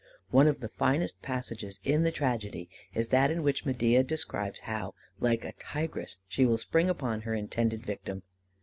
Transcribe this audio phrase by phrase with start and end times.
[0.31, 4.95] One of the finest passages in the tragedy is that in which Medea describes how
[5.19, 8.23] like a tigress she will spring upon her intended victim.